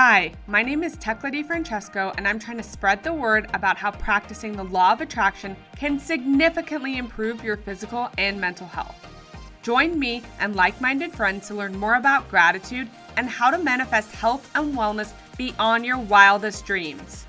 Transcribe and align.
Hi, 0.00 0.30
my 0.46 0.62
name 0.62 0.84
is 0.84 0.96
Tekla 0.96 1.32
DeFrancesco, 1.32 2.14
and 2.16 2.28
I'm 2.28 2.38
trying 2.38 2.58
to 2.58 2.62
spread 2.62 3.02
the 3.02 3.12
word 3.12 3.50
about 3.52 3.76
how 3.76 3.90
practicing 3.90 4.52
the 4.52 4.62
law 4.62 4.92
of 4.92 5.00
attraction 5.00 5.56
can 5.74 5.98
significantly 5.98 6.98
improve 6.98 7.42
your 7.42 7.56
physical 7.56 8.08
and 8.16 8.40
mental 8.40 8.68
health. 8.68 8.94
Join 9.62 9.98
me 9.98 10.22
and 10.38 10.54
like 10.54 10.80
minded 10.80 11.12
friends 11.12 11.48
to 11.48 11.54
learn 11.54 11.76
more 11.76 11.96
about 11.96 12.28
gratitude 12.28 12.88
and 13.16 13.28
how 13.28 13.50
to 13.50 13.58
manifest 13.58 14.12
health 14.12 14.48
and 14.54 14.72
wellness 14.72 15.12
beyond 15.36 15.84
your 15.84 15.98
wildest 15.98 16.64
dreams. 16.64 17.26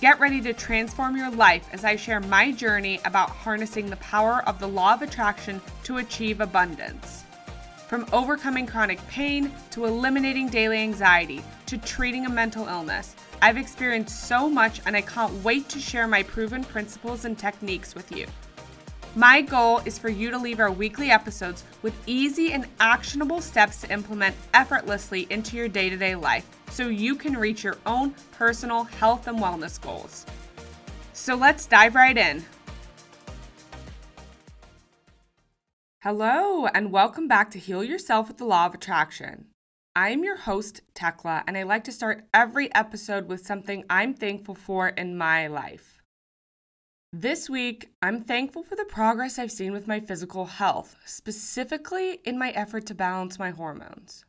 Get 0.00 0.18
ready 0.18 0.40
to 0.40 0.54
transform 0.54 1.14
your 1.14 1.30
life 1.30 1.68
as 1.74 1.84
I 1.84 1.96
share 1.96 2.20
my 2.20 2.52
journey 2.52 3.00
about 3.04 3.28
harnessing 3.28 3.90
the 3.90 3.96
power 3.96 4.42
of 4.48 4.58
the 4.58 4.66
law 4.66 4.94
of 4.94 5.02
attraction 5.02 5.60
to 5.84 5.98
achieve 5.98 6.40
abundance. 6.40 7.21
From 7.92 8.06
overcoming 8.10 8.66
chronic 8.66 9.06
pain 9.06 9.52
to 9.72 9.84
eliminating 9.84 10.48
daily 10.48 10.78
anxiety 10.78 11.42
to 11.66 11.76
treating 11.76 12.24
a 12.24 12.30
mental 12.30 12.66
illness, 12.66 13.14
I've 13.42 13.58
experienced 13.58 14.28
so 14.28 14.48
much 14.48 14.80
and 14.86 14.96
I 14.96 15.02
can't 15.02 15.44
wait 15.44 15.68
to 15.68 15.78
share 15.78 16.08
my 16.08 16.22
proven 16.22 16.64
principles 16.64 17.26
and 17.26 17.38
techniques 17.38 17.94
with 17.94 18.10
you. 18.10 18.26
My 19.14 19.42
goal 19.42 19.82
is 19.84 19.98
for 19.98 20.08
you 20.08 20.30
to 20.30 20.38
leave 20.38 20.58
our 20.58 20.72
weekly 20.72 21.10
episodes 21.10 21.64
with 21.82 21.92
easy 22.06 22.54
and 22.54 22.66
actionable 22.80 23.42
steps 23.42 23.82
to 23.82 23.92
implement 23.92 24.36
effortlessly 24.54 25.26
into 25.28 25.58
your 25.58 25.68
day 25.68 25.90
to 25.90 25.96
day 25.98 26.14
life 26.14 26.46
so 26.70 26.88
you 26.88 27.14
can 27.14 27.36
reach 27.36 27.62
your 27.62 27.76
own 27.84 28.14
personal 28.30 28.84
health 28.84 29.26
and 29.26 29.38
wellness 29.38 29.78
goals. 29.78 30.24
So 31.12 31.34
let's 31.34 31.66
dive 31.66 31.94
right 31.94 32.16
in. 32.16 32.42
Hello, 36.04 36.66
and 36.66 36.90
welcome 36.90 37.28
back 37.28 37.48
to 37.52 37.60
Heal 37.60 37.84
Yourself 37.84 38.26
with 38.26 38.38
the 38.38 38.44
Law 38.44 38.66
of 38.66 38.74
Attraction. 38.74 39.46
I 39.94 40.08
am 40.08 40.24
your 40.24 40.36
host, 40.36 40.80
Tekla, 40.94 41.44
and 41.46 41.56
I 41.56 41.62
like 41.62 41.84
to 41.84 41.92
start 41.92 42.24
every 42.34 42.74
episode 42.74 43.28
with 43.28 43.46
something 43.46 43.84
I'm 43.88 44.12
thankful 44.12 44.56
for 44.56 44.88
in 44.88 45.16
my 45.16 45.46
life. 45.46 46.02
This 47.12 47.48
week, 47.48 47.92
I'm 48.02 48.20
thankful 48.20 48.64
for 48.64 48.74
the 48.74 48.84
progress 48.84 49.38
I've 49.38 49.52
seen 49.52 49.70
with 49.72 49.86
my 49.86 50.00
physical 50.00 50.46
health, 50.46 50.96
specifically 51.04 52.18
in 52.24 52.36
my 52.36 52.50
effort 52.50 52.84
to 52.86 52.96
balance 52.96 53.38
my 53.38 53.50
hormones. 53.50 54.24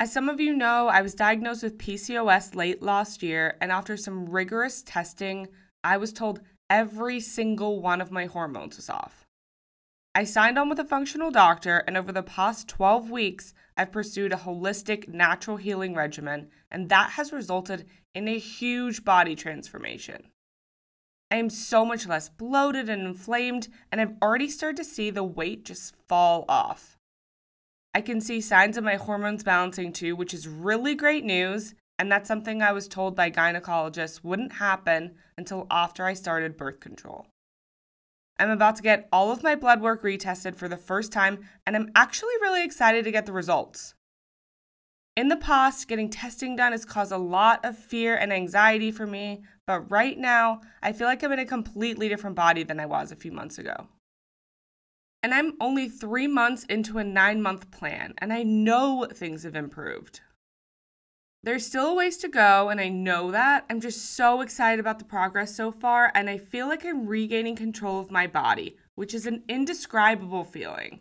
As 0.00 0.12
some 0.12 0.28
of 0.28 0.40
you 0.40 0.52
know, 0.52 0.88
I 0.88 1.02
was 1.02 1.14
diagnosed 1.14 1.62
with 1.62 1.78
PCOS 1.78 2.56
late 2.56 2.82
last 2.82 3.22
year, 3.22 3.56
and 3.60 3.70
after 3.70 3.96
some 3.96 4.28
rigorous 4.28 4.82
testing, 4.82 5.46
I 5.84 5.98
was 5.98 6.12
told 6.12 6.40
every 6.68 7.20
single 7.20 7.80
one 7.80 8.00
of 8.00 8.10
my 8.10 8.26
hormones 8.26 8.76
was 8.76 8.90
off. 8.90 9.19
I 10.12 10.24
signed 10.24 10.58
on 10.58 10.68
with 10.68 10.80
a 10.80 10.84
functional 10.84 11.30
doctor, 11.30 11.84
and 11.86 11.96
over 11.96 12.10
the 12.10 12.22
past 12.22 12.66
12 12.66 13.10
weeks, 13.10 13.54
I've 13.76 13.92
pursued 13.92 14.32
a 14.32 14.36
holistic 14.36 15.06
natural 15.06 15.56
healing 15.56 15.94
regimen, 15.94 16.48
and 16.68 16.88
that 16.88 17.10
has 17.10 17.32
resulted 17.32 17.86
in 18.12 18.26
a 18.26 18.38
huge 18.38 19.04
body 19.04 19.36
transformation. 19.36 20.26
I 21.30 21.36
am 21.36 21.48
so 21.48 21.84
much 21.84 22.08
less 22.08 22.28
bloated 22.28 22.88
and 22.88 23.02
inflamed, 23.02 23.68
and 23.92 24.00
I've 24.00 24.16
already 24.20 24.48
started 24.48 24.78
to 24.78 24.84
see 24.84 25.10
the 25.10 25.22
weight 25.22 25.64
just 25.64 25.94
fall 26.08 26.44
off. 26.48 26.98
I 27.94 28.00
can 28.00 28.20
see 28.20 28.40
signs 28.40 28.76
of 28.76 28.82
my 28.82 28.96
hormones 28.96 29.44
balancing 29.44 29.92
too, 29.92 30.16
which 30.16 30.34
is 30.34 30.48
really 30.48 30.96
great 30.96 31.24
news, 31.24 31.74
and 32.00 32.10
that's 32.10 32.26
something 32.26 32.62
I 32.62 32.72
was 32.72 32.88
told 32.88 33.14
by 33.14 33.30
gynecologists 33.30 34.24
wouldn't 34.24 34.54
happen 34.54 35.14
until 35.38 35.68
after 35.70 36.04
I 36.04 36.14
started 36.14 36.56
birth 36.56 36.80
control. 36.80 37.28
I'm 38.40 38.50
about 38.50 38.76
to 38.76 38.82
get 38.82 39.08
all 39.12 39.30
of 39.30 39.42
my 39.42 39.54
blood 39.54 39.82
work 39.82 40.02
retested 40.02 40.56
for 40.56 40.68
the 40.68 40.76
first 40.76 41.12
time, 41.12 41.40
and 41.66 41.76
I'm 41.76 41.90
actually 41.94 42.34
really 42.40 42.64
excited 42.64 43.04
to 43.04 43.10
get 43.10 43.26
the 43.26 43.32
results. 43.32 43.94
In 45.16 45.28
the 45.28 45.36
past, 45.36 45.88
getting 45.88 46.08
testing 46.08 46.56
done 46.56 46.72
has 46.72 46.84
caused 46.84 47.12
a 47.12 47.18
lot 47.18 47.64
of 47.64 47.76
fear 47.76 48.16
and 48.16 48.32
anxiety 48.32 48.90
for 48.90 49.06
me, 49.06 49.42
but 49.66 49.90
right 49.90 50.16
now, 50.16 50.62
I 50.82 50.92
feel 50.92 51.06
like 51.06 51.22
I'm 51.22 51.32
in 51.32 51.38
a 51.38 51.44
completely 51.44 52.08
different 52.08 52.36
body 52.36 52.62
than 52.62 52.80
I 52.80 52.86
was 52.86 53.12
a 53.12 53.16
few 53.16 53.32
months 53.32 53.58
ago. 53.58 53.88
And 55.22 55.34
I'm 55.34 55.52
only 55.60 55.88
three 55.88 56.26
months 56.26 56.64
into 56.64 56.96
a 56.96 57.04
nine 57.04 57.42
month 57.42 57.70
plan, 57.70 58.14
and 58.18 58.32
I 58.32 58.42
know 58.42 59.06
things 59.12 59.42
have 59.42 59.56
improved. 59.56 60.22
There's 61.42 61.64
still 61.64 61.86
a 61.86 61.94
ways 61.94 62.18
to 62.18 62.28
go, 62.28 62.68
and 62.68 62.78
I 62.78 62.90
know 62.90 63.30
that. 63.30 63.64
I'm 63.70 63.80
just 63.80 64.14
so 64.14 64.42
excited 64.42 64.78
about 64.78 64.98
the 64.98 65.06
progress 65.06 65.56
so 65.56 65.72
far, 65.72 66.12
and 66.14 66.28
I 66.28 66.36
feel 66.36 66.68
like 66.68 66.84
I'm 66.84 67.06
regaining 67.06 67.56
control 67.56 67.98
of 67.98 68.10
my 68.10 68.26
body, 68.26 68.76
which 68.94 69.14
is 69.14 69.24
an 69.24 69.44
indescribable 69.48 70.44
feeling. 70.44 71.00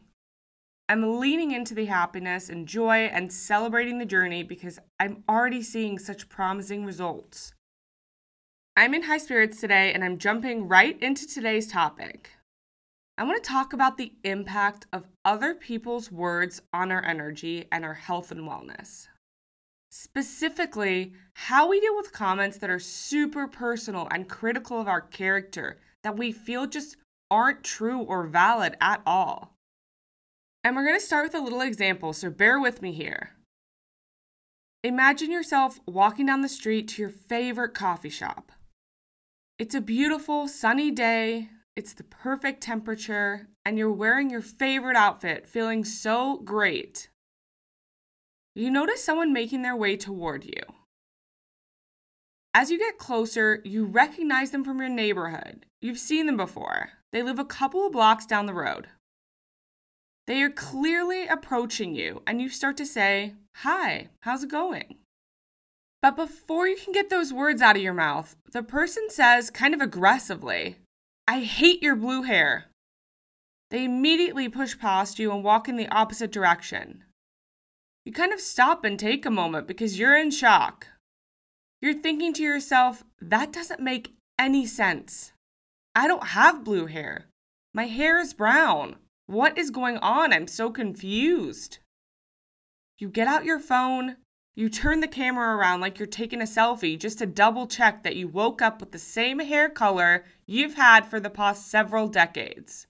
I'm 0.87 1.19
leaning 1.19 1.51
into 1.51 1.75
the 1.75 1.85
happiness 1.85 2.47
and 2.47 2.67
joy 2.67 3.09
and 3.11 3.33
celebrating 3.33 3.99
the 3.99 4.05
journey 4.05 4.43
because 4.43 4.79
I'm 4.97 5.25
already 5.27 5.61
seeing 5.61 5.99
such 5.99 6.29
promising 6.29 6.85
results. 6.85 7.51
I'm 8.77 8.93
in 8.93 9.03
high 9.03 9.17
spirits 9.17 9.59
today, 9.59 9.91
and 9.93 10.05
I'm 10.05 10.17
jumping 10.17 10.69
right 10.69 10.97
into 11.03 11.27
today's 11.27 11.67
topic. 11.67 12.29
I 13.17 13.25
want 13.25 13.43
to 13.43 13.49
talk 13.49 13.73
about 13.73 13.97
the 13.97 14.13
impact 14.23 14.87
of 14.93 15.09
other 15.25 15.53
people's 15.53 16.09
words 16.09 16.61
on 16.71 16.93
our 16.93 17.03
energy 17.03 17.65
and 17.73 17.83
our 17.83 17.95
health 17.95 18.31
and 18.31 18.47
wellness. 18.47 19.09
Specifically, 19.91 21.13
how 21.33 21.67
we 21.67 21.79
deal 21.79 21.95
with 21.95 22.13
comments 22.13 22.57
that 22.59 22.69
are 22.69 22.79
super 22.79 23.47
personal 23.47 24.07
and 24.11 24.29
critical 24.29 24.79
of 24.79 24.87
our 24.87 25.01
character 25.01 25.79
that 26.03 26.15
we 26.15 26.31
feel 26.31 26.67
just 26.67 26.95
aren't 27.31 27.63
true 27.63 27.99
or 28.01 28.27
valid 28.27 28.77
at 28.79 29.01
all. 29.05 29.55
And 30.63 30.75
we're 30.75 30.85
going 30.85 30.99
to 30.99 31.05
start 31.05 31.25
with 31.25 31.35
a 31.35 31.43
little 31.43 31.61
example, 31.61 32.13
so 32.13 32.29
bear 32.29 32.59
with 32.59 32.81
me 32.81 32.91
here. 32.91 33.31
Imagine 34.83 35.31
yourself 35.31 35.79
walking 35.87 36.27
down 36.27 36.41
the 36.41 36.49
street 36.49 36.87
to 36.89 37.01
your 37.01 37.11
favorite 37.11 37.73
coffee 37.73 38.09
shop. 38.09 38.51
It's 39.57 39.75
a 39.75 39.81
beautiful 39.81 40.47
sunny 40.47 40.91
day, 40.91 41.49
it's 41.75 41.93
the 41.93 42.03
perfect 42.03 42.61
temperature, 42.61 43.47
and 43.65 43.77
you're 43.77 43.91
wearing 43.91 44.29
your 44.29 44.41
favorite 44.41 44.95
outfit, 44.95 45.47
feeling 45.47 45.83
so 45.83 46.37
great 46.37 47.09
you 48.59 48.69
notice 48.69 49.03
someone 49.03 49.31
making 49.31 49.61
their 49.61 49.75
way 49.75 49.95
toward 49.95 50.43
you. 50.43 50.61
As 52.53 52.69
you 52.69 52.77
get 52.77 52.97
closer, 52.97 53.61
you 53.63 53.85
recognize 53.85 54.51
them 54.51 54.63
from 54.63 54.79
your 54.79 54.89
neighborhood. 54.89 55.65
You've 55.81 55.99
seen 55.99 56.25
them 56.25 56.37
before. 56.37 56.89
They 57.13 57.23
live 57.23 57.39
a 57.39 57.45
couple 57.45 57.85
of 57.85 57.93
blocks 57.93 58.25
down 58.25 58.47
the 58.47 58.53
road. 58.53 58.87
They 60.27 60.41
are 60.41 60.49
clearly 60.49 61.25
approaching 61.25 61.95
you, 61.95 62.21
and 62.27 62.41
you 62.41 62.49
start 62.49 62.75
to 62.77 62.85
say, 62.85 63.35
Hi, 63.57 64.09
how's 64.23 64.43
it 64.43 64.51
going? 64.51 64.97
But 66.01 66.15
before 66.15 66.67
you 66.67 66.75
can 66.75 66.93
get 66.93 67.09
those 67.09 67.33
words 67.33 67.61
out 67.61 67.75
of 67.75 67.81
your 67.81 67.93
mouth, 67.93 68.35
the 68.51 68.63
person 68.63 69.09
says, 69.09 69.49
kind 69.49 69.73
of 69.73 69.81
aggressively, 69.81 70.77
I 71.27 71.41
hate 71.41 71.83
your 71.83 71.95
blue 71.95 72.23
hair. 72.23 72.65
They 73.69 73.85
immediately 73.85 74.49
push 74.49 74.77
past 74.77 75.19
you 75.19 75.31
and 75.31 75.43
walk 75.43 75.67
in 75.67 75.77
the 75.77 75.89
opposite 75.89 76.31
direction 76.31 77.03
you 78.09 78.13
kind 78.13 78.33
of 78.33 78.41
stop 78.41 78.83
and 78.83 78.97
take 78.97 79.23
a 79.23 79.29
moment 79.29 79.67
because 79.67 79.99
you're 79.99 80.17
in 80.17 80.31
shock. 80.31 80.87
You're 81.79 81.93
thinking 81.93 82.33
to 82.33 82.41
yourself, 82.41 83.03
that 83.21 83.53
doesn't 83.53 83.79
make 83.79 84.15
any 84.39 84.65
sense. 84.65 85.31
I 85.93 86.07
don't 86.07 86.29
have 86.29 86.63
blue 86.63 86.87
hair. 86.87 87.27
My 87.71 87.85
hair 87.85 88.19
is 88.19 88.33
brown. 88.33 88.95
What 89.27 89.59
is 89.59 89.69
going 89.69 89.97
on? 89.97 90.33
I'm 90.33 90.47
so 90.47 90.71
confused. 90.71 91.77
You 92.97 93.09
get 93.09 93.27
out 93.27 93.45
your 93.45 93.59
phone, 93.59 94.15
you 94.55 94.69
turn 94.69 95.01
the 95.01 95.07
camera 95.07 95.55
around 95.55 95.79
like 95.79 95.99
you're 95.99 96.07
taking 96.07 96.41
a 96.41 96.45
selfie 96.45 96.97
just 96.97 97.19
to 97.19 97.27
double 97.27 97.67
check 97.67 98.01
that 98.01 98.15
you 98.15 98.27
woke 98.27 98.59
up 98.59 98.79
with 98.79 98.91
the 98.91 98.97
same 98.97 99.37
hair 99.37 99.69
color 99.69 100.25
you've 100.47 100.73
had 100.73 101.05
for 101.05 101.19
the 101.19 101.29
past 101.29 101.69
several 101.69 102.07
decades. 102.07 102.87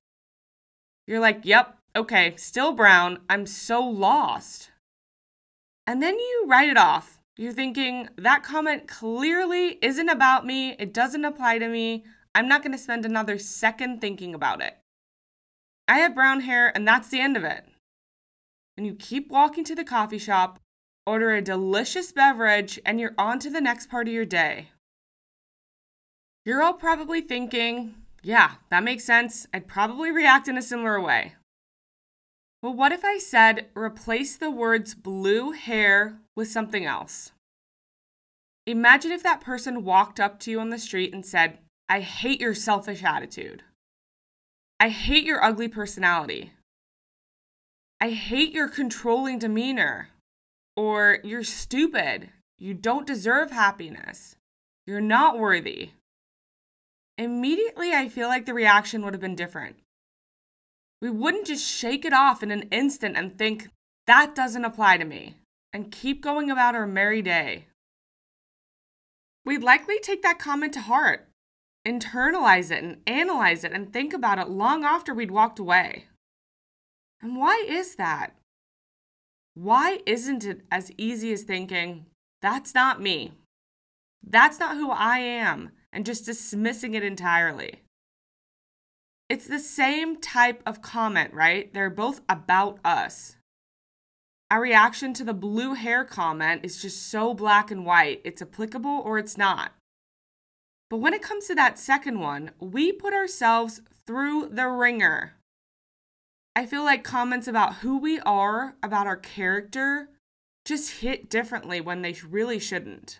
You're 1.06 1.19
like, 1.19 1.41
yep, 1.44 1.78
okay, 1.94 2.38
still 2.38 2.72
brown. 2.72 3.19
I'm 3.30 3.46
so 3.46 3.81
lost. 3.83 4.71
And 5.89 6.03
then 6.03 6.19
you 6.19 6.45
write 6.45 6.69
it 6.69 6.77
off. 6.77 7.19
You're 7.36 7.51
thinking, 7.51 8.09
that 8.15 8.44
comment 8.44 8.88
clearly 8.88 9.80
isn't 9.81 10.07
about 10.07 10.45
me. 10.45 10.75
It 10.77 10.94
doesn't 10.94 11.25
apply 11.25 11.57
to 11.57 11.68
me. 11.68 12.03
I'm 12.36 12.47
not 12.47 12.62
going 12.62 12.74
to 12.74 12.77
spend 12.77 13.07
another 13.07 13.39
second 13.39 14.00
thinking 14.00 14.36
about 14.36 14.62
it. 14.62 14.77
I 15.88 15.97
have 15.97 16.13
brown 16.13 16.41
hair, 16.41 16.71
and 16.75 16.88
that's 16.88 17.09
the 17.09 17.19
end 17.19 17.36
of 17.36 17.44
it. 17.44 17.65
And 18.77 18.86
you 18.86 18.94
keep 18.94 19.31
walking 19.31 19.63
to 19.63 19.74
the 19.74 19.83
coffee 19.83 20.19
shop, 20.19 20.59
order 21.07 21.31
a 21.31 21.41
delicious 21.41 22.12
beverage, 22.12 22.80
and 22.85 23.00
you're 23.00 23.15
on 23.18 23.39
to 23.39 23.50
the 23.50 23.59
next 23.59 23.89
part 23.89 24.07
of 24.07 24.13
your 24.13 24.25
day. 24.25 24.69
You're 26.45 26.62
all 26.62 26.74
probably 26.74 27.21
thinking, 27.21 27.95
yeah, 28.21 28.51
that 28.69 28.83
makes 28.83 29.06
sense. 29.06 29.47
I'd 29.56 29.68
probably 29.68 30.12
react 30.12 30.47
in 30.47 30.56
a 30.56 30.62
similar 30.62 31.01
way. 31.01 31.33
Well, 32.61 32.73
what 32.73 32.91
if 32.91 33.06
I 33.06 33.17
said 33.17 33.67
replace 33.73 34.35
the 34.35 34.51
words 34.51 34.94
blue 34.94 35.51
hair 35.51 36.19
with 36.35 36.51
something 36.51 36.85
else? 36.85 37.31
Imagine 38.65 39.11
if 39.11 39.23
that 39.23 39.41
person 39.41 39.85
walked 39.85 40.19
up 40.19 40.39
to 40.41 40.51
you 40.51 40.59
on 40.59 40.69
the 40.69 40.77
street 40.77 41.13
and 41.13 41.25
said, 41.25 41.59
I 41.88 42.01
hate 42.01 42.41
your 42.41 42.53
selfish 42.53 43.03
attitude. 43.03 43.63
I 44.79 44.89
hate 44.89 45.23
your 45.23 45.44
ugly 45.44 45.67
personality. 45.67 46.53
I 48.01 48.11
hate 48.11 48.53
your 48.53 48.67
controlling 48.67 49.39
demeanor. 49.39 50.09
Or 50.75 51.19
you're 51.23 51.44
stupid. 51.44 52.29
You 52.57 52.73
don't 52.73 53.07
deserve 53.07 53.51
happiness. 53.51 54.35
You're 54.85 55.01
not 55.01 55.39
worthy. 55.39 55.91
Immediately, 57.17 57.94
I 57.94 58.07
feel 58.07 58.27
like 58.27 58.45
the 58.45 58.53
reaction 58.53 59.03
would 59.03 59.13
have 59.13 59.21
been 59.21 59.35
different. 59.35 59.77
We 61.01 61.10
wouldn't 61.10 61.48
just 61.48 61.66
shake 61.66 62.04
it 62.04 62.13
off 62.13 62.44
in 62.44 62.51
an 62.51 62.63
instant 62.72 63.16
and 63.16 63.38
think, 63.38 63.69
that 64.06 64.36
doesn't 64.36 64.66
apply 64.66 64.98
to 64.98 65.06
me, 65.06 65.36
and 65.72 65.92
keep 65.92 66.22
going 66.22 66.50
about 66.50 66.75
our 66.75 66.88
merry 66.88 67.22
day. 67.22 67.68
We'd 69.46 69.63
likely 69.63 70.00
take 70.00 70.22
that 70.24 70.40
comment 70.40 70.74
to 70.74 70.81
heart, 70.81 71.30
internalize 71.88 72.72
it, 72.72 72.84
and 72.84 72.98
analyze 73.07 73.63
it, 73.63 73.72
and 73.72 73.94
think 73.94 74.13
about 74.13 74.40
it 74.40 74.50
long 74.50 74.84
after 74.84 75.13
we'd 75.13 75.31
walked 75.31 75.60
away. 75.60 76.06
And 77.22 77.38
why 77.38 77.63
is 77.68 77.95
that? 77.95 78.36
Why 79.54 80.00
isn't 80.06 80.45
it 80.45 80.62
as 80.72 80.92
easy 80.98 81.31
as 81.34 81.44
thinking, 81.44 82.06
that's 82.42 82.74
not 82.74 83.02
me? 83.02 83.34
That's 84.22 84.60
not 84.60 84.75
who 84.75 84.92
I 84.92 85.19
am, 85.19 85.72
and 85.94 86.06
just 86.06 86.25
dismissing 86.25 86.94
it 86.94 87.04
entirely? 87.04 87.81
It's 89.30 89.46
the 89.46 89.60
same 89.60 90.20
type 90.20 90.64
of 90.66 90.81
comment, 90.81 91.34
right? 91.34 91.72
They're 91.72 91.92
both 91.92 92.22
about 92.28 92.80
us. 92.84 93.36
Our 94.50 94.62
reaction 94.62 95.14
to 95.14 95.24
the 95.24 95.36
blue 95.36 95.76
hair 95.76 96.04
comment 96.04 96.62
is 96.64 96.81
just 96.81 97.12
so 97.12 97.36
black 97.36 97.70
and 97.70 97.86
white. 97.86 98.22
It's 98.26 98.42
applicable 98.42 99.04
or 99.06 99.20
it's 99.20 99.38
not. 99.38 99.74
But 100.90 100.98
when 100.98 101.14
it 101.14 101.22
comes 101.22 101.46
to 101.46 101.56
that 101.56 101.78
second 101.78 102.20
one, 102.20 102.50
we 102.60 102.92
put 102.92 103.14
ourselves 103.14 103.81
through 104.08 104.50
the 104.50 104.68
ringer. 104.68 105.36
I 106.56 106.66
feel 106.66 106.84
like 106.84 107.04
comments 107.04 107.48
about 107.48 107.76
who 107.76 108.00
we 108.00 108.20
are, 108.22 108.76
about 108.81 109.06
our 109.06 109.16
character, 109.16 110.10
just 110.66 111.02
hit 111.02 111.30
differently 111.30 111.80
when 111.80 112.02
they 112.02 112.16
really 112.28 112.58
shouldn't. 112.58 113.20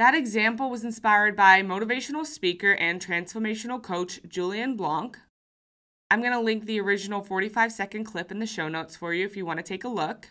That 0.00 0.14
example 0.14 0.70
was 0.70 0.82
inspired 0.82 1.36
by 1.36 1.60
motivational 1.60 2.24
speaker 2.24 2.72
and 2.72 3.04
transformational 3.04 3.82
coach 3.82 4.18
Julien 4.26 4.74
Blanc. 4.74 5.18
I'm 6.10 6.20
going 6.20 6.32
to 6.32 6.40
link 6.40 6.64
the 6.64 6.80
original 6.80 7.22
45 7.22 7.70
second 7.70 8.04
clip 8.04 8.32
in 8.32 8.38
the 8.38 8.46
show 8.46 8.66
notes 8.66 8.96
for 8.96 9.12
you 9.12 9.26
if 9.26 9.36
you 9.36 9.44
want 9.44 9.58
to 9.58 9.62
take 9.62 9.84
a 9.84 9.88
look. 9.88 10.30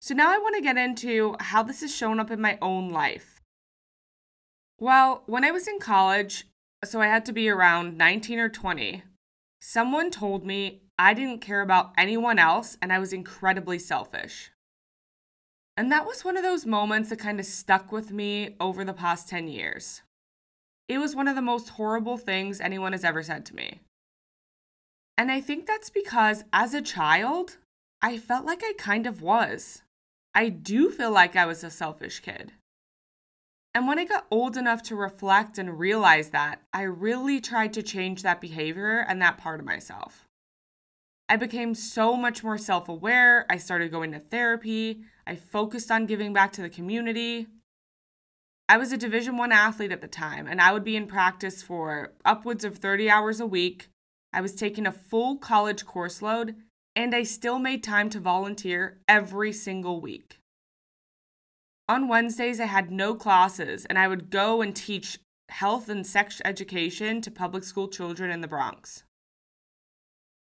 So, 0.00 0.14
now 0.14 0.32
I 0.32 0.38
want 0.38 0.54
to 0.54 0.62
get 0.62 0.76
into 0.76 1.34
how 1.40 1.64
this 1.64 1.80
has 1.80 1.92
shown 1.92 2.20
up 2.20 2.30
in 2.30 2.40
my 2.40 2.58
own 2.62 2.90
life. 2.90 3.40
Well, 4.78 5.24
when 5.26 5.42
I 5.42 5.50
was 5.50 5.66
in 5.66 5.80
college, 5.80 6.46
so 6.84 7.00
I 7.00 7.08
had 7.08 7.24
to 7.24 7.32
be 7.32 7.48
around 7.48 7.98
19 7.98 8.38
or 8.38 8.48
20, 8.48 9.02
someone 9.60 10.12
told 10.12 10.46
me 10.46 10.82
I 10.96 11.12
didn't 11.12 11.40
care 11.40 11.60
about 11.60 11.92
anyone 11.98 12.38
else 12.38 12.78
and 12.80 12.92
I 12.92 13.00
was 13.00 13.12
incredibly 13.12 13.80
selfish. 13.80 14.51
And 15.76 15.90
that 15.90 16.06
was 16.06 16.24
one 16.24 16.36
of 16.36 16.42
those 16.42 16.66
moments 16.66 17.08
that 17.10 17.18
kind 17.18 17.40
of 17.40 17.46
stuck 17.46 17.92
with 17.92 18.10
me 18.10 18.56
over 18.60 18.84
the 18.84 18.92
past 18.92 19.28
10 19.28 19.48
years. 19.48 20.02
It 20.88 20.98
was 20.98 21.16
one 21.16 21.28
of 21.28 21.36
the 21.36 21.42
most 21.42 21.70
horrible 21.70 22.18
things 22.18 22.60
anyone 22.60 22.92
has 22.92 23.04
ever 23.04 23.22
said 23.22 23.46
to 23.46 23.54
me. 23.54 23.80
And 25.16 25.30
I 25.30 25.40
think 25.40 25.66
that's 25.66 25.90
because 25.90 26.44
as 26.52 26.74
a 26.74 26.82
child, 26.82 27.58
I 28.02 28.18
felt 28.18 28.44
like 28.44 28.62
I 28.62 28.74
kind 28.76 29.06
of 29.06 29.22
was. 29.22 29.82
I 30.34 30.48
do 30.48 30.90
feel 30.90 31.10
like 31.10 31.36
I 31.36 31.46
was 31.46 31.62
a 31.62 31.70
selfish 31.70 32.20
kid. 32.20 32.52
And 33.74 33.86
when 33.86 33.98
I 33.98 34.04
got 34.04 34.26
old 34.30 34.56
enough 34.56 34.82
to 34.84 34.96
reflect 34.96 35.56
and 35.56 35.78
realize 35.78 36.30
that, 36.30 36.60
I 36.74 36.82
really 36.82 37.40
tried 37.40 37.72
to 37.74 37.82
change 37.82 38.22
that 38.22 38.40
behavior 38.40 39.04
and 39.08 39.22
that 39.22 39.38
part 39.38 39.60
of 39.60 39.66
myself. 39.66 40.28
I 41.32 41.36
became 41.36 41.74
so 41.74 42.14
much 42.14 42.44
more 42.44 42.58
self 42.58 42.90
aware. 42.90 43.46
I 43.48 43.56
started 43.56 43.90
going 43.90 44.12
to 44.12 44.18
therapy. 44.18 45.00
I 45.26 45.34
focused 45.34 45.90
on 45.90 46.04
giving 46.04 46.34
back 46.34 46.52
to 46.52 46.60
the 46.60 46.68
community. 46.68 47.46
I 48.68 48.76
was 48.76 48.92
a 48.92 48.98
Division 48.98 49.38
1 49.38 49.50
athlete 49.50 49.92
at 49.92 50.02
the 50.02 50.08
time, 50.08 50.46
and 50.46 50.60
I 50.60 50.74
would 50.74 50.84
be 50.84 50.94
in 50.94 51.06
practice 51.06 51.62
for 51.62 52.12
upwards 52.22 52.66
of 52.66 52.76
30 52.76 53.08
hours 53.08 53.40
a 53.40 53.46
week. 53.46 53.88
I 54.34 54.42
was 54.42 54.54
taking 54.54 54.86
a 54.86 54.92
full 54.92 55.38
college 55.38 55.86
course 55.86 56.20
load, 56.20 56.54
and 56.94 57.14
I 57.14 57.22
still 57.22 57.58
made 57.58 57.82
time 57.82 58.10
to 58.10 58.20
volunteer 58.20 58.98
every 59.08 59.54
single 59.54 60.02
week. 60.02 60.38
On 61.88 62.08
Wednesdays, 62.08 62.60
I 62.60 62.66
had 62.66 62.90
no 62.90 63.14
classes, 63.14 63.86
and 63.86 63.98
I 63.98 64.06
would 64.06 64.28
go 64.28 64.60
and 64.60 64.76
teach 64.76 65.18
health 65.48 65.88
and 65.88 66.06
sex 66.06 66.42
education 66.44 67.22
to 67.22 67.30
public 67.30 67.64
school 67.64 67.88
children 67.88 68.30
in 68.30 68.42
the 68.42 68.48
Bronx. 68.48 69.04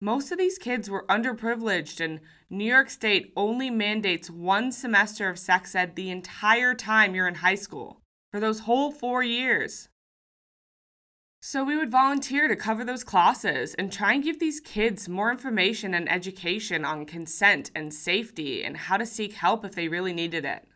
Most 0.03 0.31
of 0.31 0.39
these 0.39 0.57
kids 0.57 0.89
were 0.89 1.06
underprivileged, 1.07 2.03
and 2.03 2.21
New 2.50 2.65
York 2.65 2.89
State 2.89 3.31
only 3.38 3.69
mandates 3.69 4.31
one 4.31 4.71
semester 4.71 5.30
of 5.30 5.38
sex 5.38 5.75
ed 5.75 5.95
the 5.95 6.09
entire 6.09 6.74
time 6.74 7.13
you're 7.13 7.27
in 7.27 7.36
high 7.36 7.56
school, 7.56 8.01
for 8.31 8.39
those 8.39 8.62
whole 8.62 8.92
four 8.92 9.21
years. 9.21 9.89
So 11.39 11.63
we 11.63 11.77
would 11.77 11.92
volunteer 11.92 12.48
to 12.48 12.56
cover 12.56 12.83
those 12.83 13.03
classes 13.03 13.75
and 13.75 13.92
try 13.92 14.13
and 14.13 14.24
give 14.24 14.39
these 14.39 14.59
kids 14.59 15.07
more 15.07 15.31
information 15.31 15.94
and 15.94 16.12
education 16.12 16.83
on 16.83 17.06
consent 17.06 17.69
and 17.75 17.94
safety 17.94 18.63
and 18.63 18.77
how 18.77 18.98
to 18.98 19.06
seek 19.06 19.33
help 19.33 19.63
if 19.63 19.75
they 19.75 19.88
really 19.88 20.13
needed 20.13 20.45
it. 20.45 20.68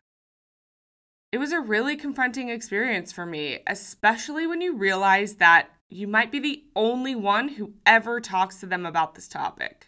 It 1.32 1.40
was 1.40 1.52
a 1.52 1.60
really 1.60 1.96
confronting 1.96 2.50
experience 2.50 3.12
for 3.12 3.26
me, 3.26 3.60
especially 3.66 4.46
when 4.46 4.62
you 4.62 4.76
realize 4.76 5.36
that 5.36 5.70
you 5.90 6.08
might 6.08 6.32
be 6.32 6.40
the 6.40 6.64
only 6.76 7.16
one 7.16 7.50
who 7.50 7.74
ever 7.86 8.20
talks 8.20 8.60
to 8.60 8.66
them 8.66 8.86
about 8.86 9.16
this 9.16 9.28
topic. 9.28 9.88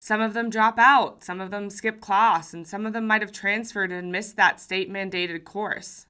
Some 0.00 0.20
of 0.20 0.34
them 0.34 0.50
drop 0.50 0.78
out, 0.78 1.24
some 1.24 1.40
of 1.40 1.50
them 1.50 1.70
skip 1.70 2.00
class, 2.00 2.54
and 2.54 2.66
some 2.66 2.86
of 2.86 2.92
them 2.92 3.06
might 3.06 3.22
have 3.22 3.32
transferred 3.32 3.90
and 3.90 4.12
missed 4.12 4.36
that 4.36 4.60
state 4.60 4.90
mandated 4.90 5.44
course. 5.44 6.06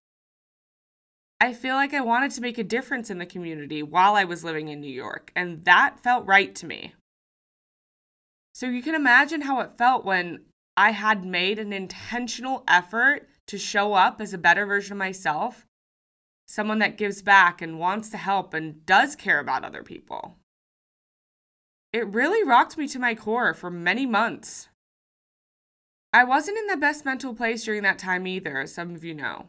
I 1.41 1.53
feel 1.53 1.75
like 1.75 1.95
I 1.95 2.01
wanted 2.01 2.31
to 2.33 2.41
make 2.41 2.59
a 2.59 2.65
difference 2.65 3.11
in 3.11 3.19
the 3.19 3.27
community 3.27 3.83
while 3.83 4.15
I 4.15 4.25
was 4.25 4.45
living 4.45 4.69
in 4.69 4.81
New 4.81 4.93
York, 4.93 5.33
and 5.37 5.65
that 5.65 6.01
felt 6.01 6.27
right 6.27 6.55
to 6.57 6.67
me. 6.67 6.95
So 8.55 8.67
you 8.67 8.83
can 8.83 8.95
imagine 8.95 9.43
how 9.43 9.61
it 9.61 9.77
felt 9.77 10.05
when 10.05 10.41
I 10.77 10.93
had 10.93 11.25
made 11.25 11.59
an 11.59 11.73
intentional 11.73 12.65
effort 12.67 13.29
to 13.47 13.59
show 13.59 13.95
up 13.95 14.21
as 14.21 14.33
a 14.33 14.39
better 14.39 14.67
version 14.67 14.93
of 14.93 14.99
myself 14.99 15.66
someone 16.47 16.79
that 16.79 16.97
gives 16.97 17.23
back 17.23 17.61
and 17.61 17.79
wants 17.79 18.09
to 18.11 18.17
help 18.17 18.55
and 18.55 18.87
does 18.87 19.17
care 19.17 19.41
about 19.41 19.65
other 19.65 19.83
people. 19.83 20.37
It 21.93 22.07
really 22.07 22.47
rocked 22.47 22.79
me 22.79 22.89
to 22.89 22.99
my 22.99 23.15
core 23.15 23.55
for 23.55 23.71
many 23.71 24.07
months. 24.07 24.69
I 26.13 26.25
wasn't 26.25 26.59
in 26.59 26.67
the 26.67 26.77
best 26.77 27.05
mental 27.05 27.35
place 27.35 27.65
during 27.65 27.83
that 27.83 27.99
time 27.99 28.27
either, 28.27 28.61
as 28.61 28.73
some 28.73 28.95
of 28.95 29.05
you 29.05 29.15
know. 29.15 29.49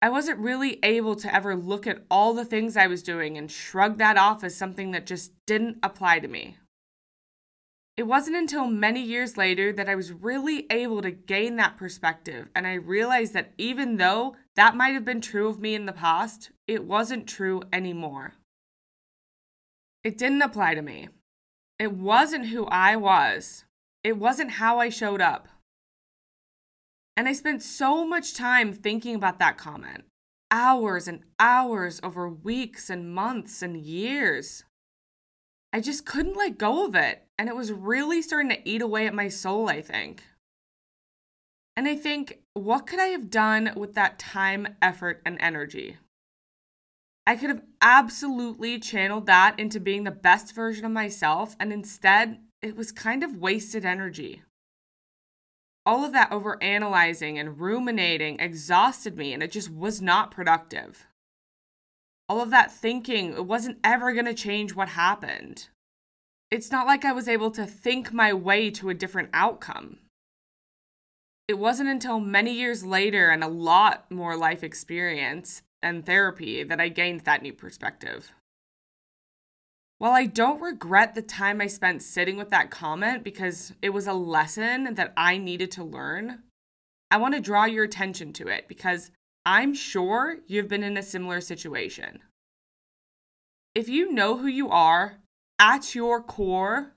I 0.00 0.08
wasn't 0.08 0.38
really 0.38 0.78
able 0.82 1.14
to 1.16 1.32
ever 1.32 1.54
look 1.54 1.86
at 1.86 2.04
all 2.10 2.34
the 2.34 2.44
things 2.44 2.76
I 2.76 2.86
was 2.86 3.02
doing 3.02 3.36
and 3.38 3.50
shrug 3.50 3.98
that 3.98 4.16
off 4.16 4.42
as 4.42 4.56
something 4.56 4.90
that 4.92 5.06
just 5.06 5.32
didn't 5.46 5.78
apply 5.82 6.18
to 6.18 6.28
me. 6.28 6.56
It 8.02 8.08
wasn't 8.08 8.34
until 8.34 8.66
many 8.66 9.00
years 9.00 9.36
later 9.36 9.72
that 9.74 9.88
I 9.88 9.94
was 9.94 10.12
really 10.12 10.66
able 10.70 11.02
to 11.02 11.12
gain 11.12 11.54
that 11.54 11.76
perspective, 11.76 12.48
and 12.52 12.66
I 12.66 12.74
realized 12.74 13.32
that 13.34 13.52
even 13.58 13.96
though 13.96 14.34
that 14.56 14.74
might 14.74 14.94
have 14.94 15.04
been 15.04 15.20
true 15.20 15.46
of 15.46 15.60
me 15.60 15.76
in 15.76 15.86
the 15.86 15.92
past, 15.92 16.50
it 16.66 16.84
wasn't 16.84 17.28
true 17.28 17.62
anymore. 17.72 18.34
It 20.02 20.18
didn't 20.18 20.42
apply 20.42 20.74
to 20.74 20.82
me. 20.82 21.10
It 21.78 21.92
wasn't 21.92 22.46
who 22.46 22.66
I 22.66 22.96
was, 22.96 23.66
it 24.02 24.16
wasn't 24.16 24.50
how 24.50 24.80
I 24.80 24.88
showed 24.88 25.20
up. 25.20 25.46
And 27.16 27.28
I 27.28 27.32
spent 27.32 27.62
so 27.62 28.04
much 28.04 28.34
time 28.34 28.72
thinking 28.72 29.14
about 29.14 29.38
that 29.38 29.56
comment 29.56 30.02
hours 30.50 31.06
and 31.06 31.22
hours 31.38 32.00
over 32.02 32.28
weeks 32.28 32.90
and 32.90 33.14
months 33.14 33.62
and 33.62 33.76
years. 33.76 34.64
I 35.72 35.80
just 35.80 36.04
couldn't 36.04 36.36
let 36.36 36.58
go 36.58 36.84
of 36.84 36.96
it. 36.96 37.22
And 37.42 37.48
it 37.48 37.56
was 37.56 37.72
really 37.72 38.22
starting 38.22 38.50
to 38.50 38.68
eat 38.68 38.82
away 38.82 39.08
at 39.08 39.14
my 39.14 39.26
soul, 39.26 39.68
I 39.68 39.82
think. 39.82 40.22
And 41.76 41.88
I 41.88 41.96
think, 41.96 42.38
what 42.54 42.86
could 42.86 43.00
I 43.00 43.06
have 43.06 43.30
done 43.30 43.72
with 43.74 43.94
that 43.94 44.20
time, 44.20 44.76
effort, 44.80 45.20
and 45.26 45.38
energy? 45.40 45.96
I 47.26 47.34
could 47.34 47.48
have 47.48 47.64
absolutely 47.80 48.78
channeled 48.78 49.26
that 49.26 49.58
into 49.58 49.80
being 49.80 50.04
the 50.04 50.12
best 50.12 50.54
version 50.54 50.84
of 50.84 50.92
myself, 50.92 51.56
and 51.58 51.72
instead, 51.72 52.38
it 52.62 52.76
was 52.76 52.92
kind 52.92 53.24
of 53.24 53.38
wasted 53.38 53.84
energy. 53.84 54.42
All 55.84 56.04
of 56.04 56.12
that 56.12 56.30
over 56.30 56.62
analyzing 56.62 57.40
and 57.40 57.58
ruminating 57.58 58.38
exhausted 58.38 59.18
me, 59.18 59.32
and 59.32 59.42
it 59.42 59.50
just 59.50 59.68
was 59.68 60.00
not 60.00 60.30
productive 60.30 61.08
all 62.28 62.40
of 62.40 62.50
that 62.50 62.72
thinking, 62.72 63.34
it 63.34 63.44
wasn't 63.44 63.76
ever 63.84 64.14
going 64.14 64.24
to 64.24 64.32
change 64.32 64.74
what 64.74 64.88
happened. 64.88 65.68
It's 66.52 66.70
not 66.70 66.86
like 66.86 67.06
I 67.06 67.12
was 67.12 67.28
able 67.28 67.50
to 67.52 67.64
think 67.64 68.12
my 68.12 68.34
way 68.34 68.70
to 68.72 68.90
a 68.90 68.94
different 68.94 69.30
outcome. 69.32 69.96
It 71.48 71.54
wasn't 71.54 71.88
until 71.88 72.20
many 72.20 72.52
years 72.52 72.84
later 72.84 73.30
and 73.30 73.42
a 73.42 73.48
lot 73.48 74.10
more 74.10 74.36
life 74.36 74.62
experience 74.62 75.62
and 75.82 76.04
therapy 76.04 76.62
that 76.62 76.78
I 76.78 76.90
gained 76.90 77.22
that 77.22 77.40
new 77.40 77.54
perspective. 77.54 78.32
While 79.96 80.12
I 80.12 80.26
don't 80.26 80.60
regret 80.60 81.14
the 81.14 81.22
time 81.22 81.62
I 81.62 81.68
spent 81.68 82.02
sitting 82.02 82.36
with 82.36 82.50
that 82.50 82.70
comment 82.70 83.24
because 83.24 83.72
it 83.80 83.88
was 83.88 84.06
a 84.06 84.12
lesson 84.12 84.92
that 84.96 85.14
I 85.16 85.38
needed 85.38 85.70
to 85.70 85.84
learn, 85.84 86.42
I 87.10 87.16
want 87.16 87.32
to 87.32 87.40
draw 87.40 87.64
your 87.64 87.84
attention 87.84 88.34
to 88.34 88.48
it 88.48 88.68
because 88.68 89.10
I'm 89.46 89.72
sure 89.72 90.36
you've 90.46 90.68
been 90.68 90.82
in 90.82 90.98
a 90.98 91.02
similar 91.02 91.40
situation. 91.40 92.18
If 93.74 93.88
you 93.88 94.12
know 94.12 94.36
who 94.36 94.48
you 94.48 94.68
are 94.68 95.16
at 95.62 95.94
your 95.94 96.20
core, 96.20 96.92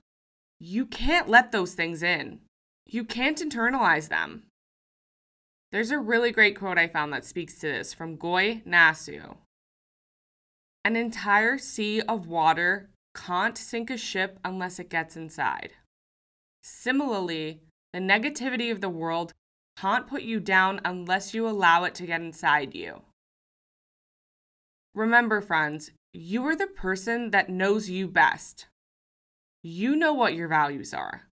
you 0.58 0.84
can't 0.86 1.28
let 1.28 1.52
those 1.52 1.74
things 1.74 2.02
in. 2.02 2.40
You 2.84 3.04
can't 3.04 3.38
internalize 3.38 4.08
them. 4.08 4.42
There's 5.70 5.92
a 5.92 6.00
really 6.00 6.32
great 6.32 6.58
quote 6.58 6.76
I 6.76 6.88
found 6.88 7.12
that 7.12 7.24
speaks 7.24 7.60
to 7.60 7.68
this 7.68 7.94
from 7.94 8.16
Goi 8.16 8.66
Nasu. 8.66 9.36
An 10.84 10.96
entire 10.96 11.58
sea 11.58 12.00
of 12.02 12.26
water 12.26 12.90
can't 13.14 13.56
sink 13.56 13.88
a 13.88 13.96
ship 13.96 14.40
unless 14.44 14.80
it 14.80 14.90
gets 14.90 15.16
inside. 15.16 15.70
Similarly, 16.64 17.60
the 17.92 18.00
negativity 18.00 18.72
of 18.72 18.80
the 18.80 18.88
world 18.88 19.32
can't 19.76 20.08
put 20.08 20.22
you 20.22 20.40
down 20.40 20.80
unless 20.84 21.34
you 21.34 21.48
allow 21.48 21.84
it 21.84 21.94
to 21.96 22.06
get 22.06 22.20
inside 22.20 22.74
you. 22.74 23.02
Remember, 24.92 25.40
friends, 25.40 25.92
you 26.16 26.46
are 26.46 26.56
the 26.56 26.66
person 26.66 27.30
that 27.30 27.50
knows 27.50 27.90
you 27.90 28.08
best. 28.08 28.66
You 29.62 29.94
know 29.94 30.14
what 30.14 30.34
your 30.34 30.48
values 30.48 30.94
are. 30.94 31.28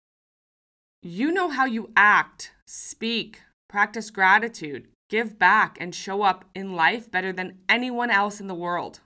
You 1.02 1.32
know 1.32 1.48
how 1.48 1.64
you 1.64 1.90
act, 1.96 2.52
speak, 2.66 3.40
practice 3.68 4.10
gratitude, 4.10 4.88
give 5.08 5.38
back, 5.38 5.78
and 5.80 5.94
show 5.94 6.22
up 6.22 6.44
in 6.54 6.74
life 6.74 7.10
better 7.10 7.32
than 7.32 7.60
anyone 7.68 8.10
else 8.10 8.40
in 8.40 8.46
the 8.46 8.54
world. 8.54 9.00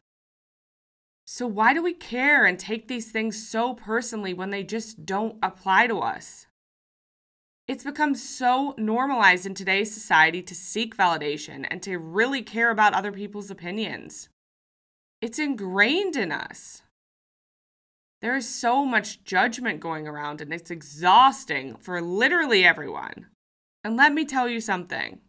So, 1.24 1.46
why 1.46 1.74
do 1.74 1.82
we 1.82 1.92
care 1.92 2.44
and 2.44 2.58
take 2.58 2.88
these 2.88 3.12
things 3.12 3.48
so 3.48 3.74
personally 3.74 4.34
when 4.34 4.50
they 4.50 4.64
just 4.64 5.04
don't 5.06 5.36
apply 5.42 5.86
to 5.86 5.98
us? 5.98 6.46
It's 7.68 7.84
become 7.84 8.14
so 8.14 8.74
normalized 8.78 9.44
in 9.44 9.54
today's 9.54 9.92
society 9.92 10.42
to 10.42 10.54
seek 10.54 10.96
validation 10.96 11.66
and 11.70 11.82
to 11.82 11.98
really 11.98 12.42
care 12.42 12.70
about 12.70 12.94
other 12.94 13.12
people's 13.12 13.50
opinions. 13.50 14.30
It's 15.20 15.38
ingrained 15.38 16.16
in 16.16 16.30
us. 16.30 16.82
There 18.20 18.36
is 18.36 18.48
so 18.48 18.84
much 18.84 19.24
judgment 19.24 19.80
going 19.80 20.06
around, 20.06 20.40
and 20.40 20.52
it's 20.52 20.70
exhausting 20.70 21.76
for 21.76 22.00
literally 22.00 22.64
everyone. 22.64 23.26
And 23.84 23.96
let 23.96 24.12
me 24.12 24.24
tell 24.24 24.48
you 24.48 24.60
something 24.60 25.20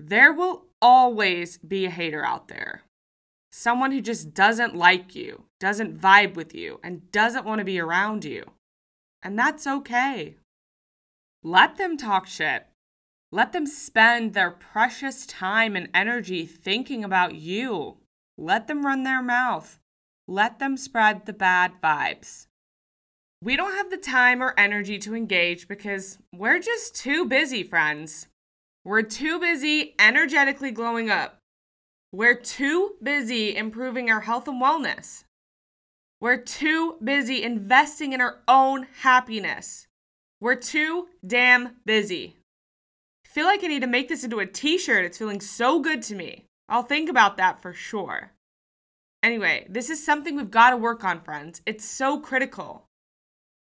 there 0.00 0.32
will 0.32 0.64
always 0.80 1.58
be 1.58 1.86
a 1.86 1.90
hater 1.90 2.24
out 2.24 2.48
there. 2.48 2.82
Someone 3.50 3.90
who 3.90 4.00
just 4.00 4.32
doesn't 4.32 4.76
like 4.76 5.14
you, 5.14 5.44
doesn't 5.58 5.98
vibe 6.00 6.34
with 6.34 6.54
you, 6.54 6.78
and 6.84 7.10
doesn't 7.10 7.44
want 7.44 7.58
to 7.58 7.64
be 7.64 7.80
around 7.80 8.24
you. 8.24 8.44
And 9.22 9.38
that's 9.38 9.66
okay. 9.66 10.36
Let 11.42 11.76
them 11.76 11.96
talk 11.96 12.26
shit. 12.26 12.66
Let 13.32 13.52
them 13.52 13.66
spend 13.66 14.34
their 14.34 14.50
precious 14.50 15.26
time 15.26 15.74
and 15.74 15.88
energy 15.92 16.46
thinking 16.46 17.02
about 17.02 17.34
you. 17.34 17.96
Let 18.38 18.68
them 18.68 18.86
run 18.86 19.02
their 19.02 19.20
mouth. 19.20 19.80
Let 20.28 20.60
them 20.60 20.76
spread 20.76 21.26
the 21.26 21.32
bad 21.32 21.72
vibes. 21.82 22.46
We 23.42 23.56
don't 23.56 23.74
have 23.74 23.90
the 23.90 23.96
time 23.96 24.42
or 24.42 24.54
energy 24.56 24.98
to 25.00 25.14
engage 25.14 25.66
because 25.66 26.18
we're 26.32 26.60
just 26.60 26.94
too 26.94 27.24
busy, 27.24 27.64
friends. 27.64 28.28
We're 28.84 29.02
too 29.02 29.40
busy 29.40 29.94
energetically 29.98 30.70
glowing 30.70 31.10
up. 31.10 31.38
We're 32.12 32.34
too 32.34 32.94
busy 33.02 33.56
improving 33.56 34.08
our 34.10 34.20
health 34.20 34.46
and 34.46 34.62
wellness. 34.62 35.24
We're 36.20 36.38
too 36.38 36.96
busy 37.02 37.42
investing 37.42 38.12
in 38.12 38.20
our 38.20 38.38
own 38.48 38.86
happiness. 39.00 39.88
We're 40.40 40.56
too 40.56 41.08
damn 41.26 41.76
busy. 41.84 42.36
I 43.24 43.28
feel 43.28 43.46
like 43.46 43.62
I 43.62 43.66
need 43.66 43.82
to 43.82 43.88
make 43.88 44.08
this 44.08 44.24
into 44.24 44.40
a 44.40 44.46
t 44.46 44.78
shirt. 44.78 45.04
It's 45.04 45.18
feeling 45.18 45.40
so 45.40 45.80
good 45.80 46.02
to 46.04 46.14
me. 46.14 46.47
I'll 46.68 46.82
think 46.82 47.08
about 47.08 47.36
that 47.36 47.60
for 47.60 47.72
sure. 47.72 48.32
Anyway, 49.22 49.66
this 49.68 49.90
is 49.90 50.04
something 50.04 50.36
we've 50.36 50.50
got 50.50 50.70
to 50.70 50.76
work 50.76 51.02
on, 51.02 51.20
friends. 51.20 51.62
It's 51.66 51.84
so 51.84 52.20
critical. 52.20 52.84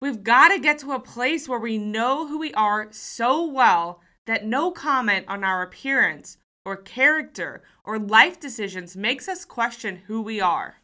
We've 0.01 0.23
got 0.23 0.49
to 0.49 0.59
get 0.59 0.79
to 0.81 0.93
a 0.93 1.01
place 1.01 1.49
where 1.49 1.59
we 1.59 1.79
know 1.79 2.27
who 2.27 2.39
we 2.39 2.53
are 2.55 2.89
so 2.91 3.45
well 3.45 4.01
that 4.27 4.45
no 4.45 4.71
comment 4.71 5.27
on 5.29 5.45
our 5.45 5.63
appearance 5.63 6.37
or 6.65 6.77
character 6.77 7.63
or 7.85 7.99
life 7.99 8.41
decisions 8.41 8.97
makes 8.97 9.29
us 9.29 9.45
question 9.45 10.03
who 10.07 10.21
we 10.21 10.41
are. 10.41 10.77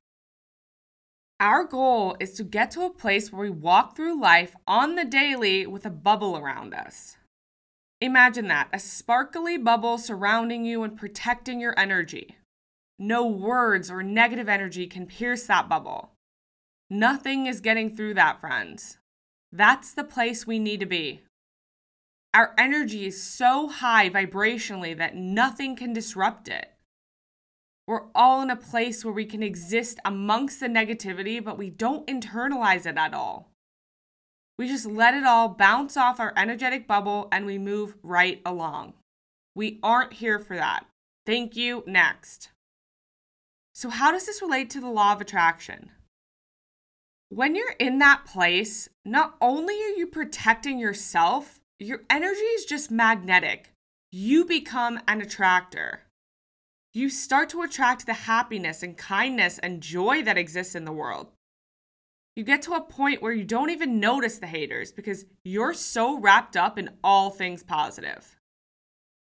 Our 1.41 1.65
goal 1.65 2.17
is 2.21 2.35
to 2.35 2.45
get 2.45 2.71
to 2.73 2.85
a 2.85 2.91
place 2.91 3.33
where 3.33 3.43
we 3.43 3.51
walk 3.51 3.97
through 3.97 4.21
life 4.21 4.55
on 4.67 4.95
the 4.95 5.05
daily 5.05 5.67
with 5.67 5.85
a 5.85 5.91
bubble 5.91 6.39
around 6.39 6.73
us. 6.73 7.17
Imagine 8.03 8.49
that 8.49 8.67
a 8.73 8.81
sparkly 8.81 9.57
bubble 9.57 9.97
surrounding 9.97 10.65
you 10.65 10.83
and 10.83 10.97
protecting 10.97 11.61
your 11.61 11.79
energy. 11.79 12.37
No 12.99 13.25
words 13.25 13.93
or 13.93 14.03
negative 14.03 14.49
energy 14.49 14.89
can 14.89 15.07
pierce 15.07 15.45
that 15.45 15.69
bubble. 15.69 16.11
Nothing 16.91 17.47
is 17.47 17.61
getting 17.61 17.95
through 17.95 18.15
that, 18.15 18.41
friends. 18.41 18.99
That's 19.53 19.95
the 19.95 20.03
place 20.03 20.45
we 20.45 20.59
need 20.59 20.81
to 20.81 20.87
be. 20.87 21.21
Our 22.35 22.55
energy 22.59 23.07
is 23.07 23.23
so 23.23 23.69
high 23.69 24.11
vibrationally 24.11 24.99
that 24.99 25.15
nothing 25.15 25.77
can 25.77 25.93
disrupt 25.93 26.49
it. 26.49 26.73
We're 27.87 28.09
all 28.17 28.43
in 28.43 28.51
a 28.51 28.57
place 28.57 29.05
where 29.05 29.15
we 29.15 29.27
can 29.27 29.45
exist 29.45 30.01
amongst 30.05 30.59
the 30.59 30.67
negativity, 30.67 31.43
but 31.43 31.57
we 31.57 31.71
don't 31.71 32.09
internalize 32.09 32.85
it 32.85 32.97
at 32.97 33.15
all. 33.15 33.52
We 34.59 34.69
just 34.69 34.87
let 34.87 35.15
it 35.15 35.25
all 35.25 35.49
bounce 35.49 35.97
off 35.97 36.21
our 36.21 36.33
energetic 36.37 36.87
bubble 36.87 37.29
and 37.33 37.47
we 37.47 37.59
move 37.59 37.97
right 38.03 38.41
along. 38.45 38.95
We 39.55 39.79
aren't 39.83 40.15
here 40.15 40.39
for 40.39 40.57
that. 40.57 40.87
Thank 41.27 41.57
you. 41.57 41.85
Next. 41.87 42.51
So, 43.75 43.89
how 43.89 44.13
does 44.13 44.27
this 44.27 44.43
relate 44.43 44.71
to 44.71 44.81
the 44.81 44.91
law 44.91 45.13
of 45.13 45.21
attraction? 45.21 45.91
When 47.31 47.55
you're 47.57 47.75
in 47.79 47.99
that 48.01 48.27
place, 48.27 48.89
not 49.05 49.37
only 49.41 49.75
are 49.75 49.97
you 49.97 50.07
protecting 50.07 50.79
yourself, 50.79 51.61
your 51.79 52.03
energy 52.11 52.41
is 52.41 52.67
just 52.67 52.91
magnetic. 52.91 53.73
You 54.11 54.45
become 54.45 55.01
an 55.09 55.23
attractor. 55.23 56.03
You 56.93 57.09
start 57.09 57.49
to 57.51 57.63
attract 57.63 58.05
the 58.05 58.13
happiness 58.13 58.83
and 58.83 58.99
kindness 58.99 59.59
and 59.59 59.83
joy 59.83 60.23
that 60.25 60.37
exists 60.37 60.75
in 60.75 60.85
the 60.85 60.93
world. 60.93 61.32
You 62.35 62.45
get 62.45 62.63
to 62.63 62.73
a 62.73 62.81
point 62.81 63.21
where 63.21 63.33
you 63.33 63.45
don't 63.45 63.71
even 63.71 64.01
notice 64.01 64.39
the 64.39 64.47
haters 64.47 64.91
because 64.91 65.27
you're 65.45 65.75
so 65.75 66.19
wrapped 66.19 66.57
up 66.57 66.79
in 66.79 66.91
all 67.05 67.29
things 67.31 67.63
positive. 67.63 68.37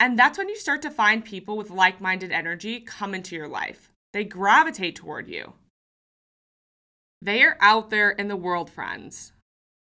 And 0.01 0.19
that's 0.19 0.39
when 0.39 0.49
you 0.49 0.57
start 0.57 0.83
to 0.83 0.91
find 0.91 1.25
people 1.25 1.57
with 1.57 1.71
like 1.71 2.01
minded 2.01 2.33
energy 2.33 2.81
come 2.81 3.15
into 3.15 3.37
your 3.37 3.49
life. 3.49 3.91
They 4.13 4.25
gravitate 4.25 4.97
toward 4.97 5.29
you. 5.29 5.53
They 7.21 7.43
are 7.43 7.59
out 7.61 7.91
there 7.91 8.11
in 8.11 8.29
the 8.29 8.37
world, 8.37 8.71
friends. 8.71 9.33